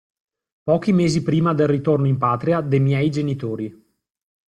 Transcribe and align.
Pochi 0.63 0.93
mesi 0.93 1.21
prima 1.21 1.53
del 1.53 1.67
ritorno 1.67 2.07
in 2.07 2.17
patria 2.17 2.61
de' 2.61 2.79
miei 2.79 3.11
genitori. 3.11 3.89